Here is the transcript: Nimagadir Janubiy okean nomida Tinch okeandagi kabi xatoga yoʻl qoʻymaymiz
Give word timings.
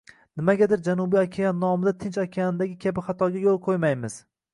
Nimagadir 0.39 0.79
Janubiy 0.87 1.19
okean 1.25 1.59
nomida 1.63 1.93
Tinch 2.03 2.17
okeandagi 2.23 2.79
kabi 2.87 3.05
xatoga 3.11 3.45
yoʻl 3.45 3.61
qoʻymaymiz 3.69 4.17